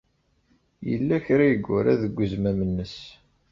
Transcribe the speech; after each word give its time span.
Yella 0.89 1.15
kra 1.25 1.43
ay 1.47 1.55
yura 1.65 1.93
deg 2.01 2.17
uzmam-nnes. 2.23 2.95